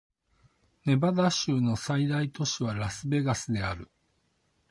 [0.83, 3.91] ネバダ州の最大都市はラスベガスである